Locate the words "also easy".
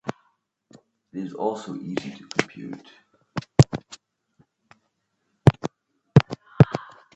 1.35-2.09